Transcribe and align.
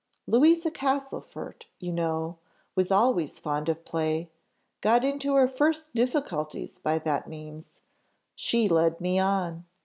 Louisa 0.25 0.71
Castlefort, 0.71 1.67
you 1.79 1.91
know, 1.93 2.39
was 2.73 2.89
always 2.89 3.37
fond 3.37 3.69
of 3.69 3.85
play 3.85 4.31
got 4.81 5.05
into 5.05 5.35
her 5.35 5.47
first 5.47 5.93
difficulties 5.93 6.79
by 6.79 6.97
that 6.97 7.29
means 7.29 7.81
she 8.33 8.67
led 8.67 8.99
me 8.99 9.19
on. 9.19 9.63